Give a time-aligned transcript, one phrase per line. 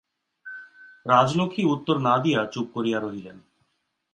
[1.05, 3.37] রাজলক্ষ্মী উত্তর না দিয়া চুপ করিয়া রহিলেন।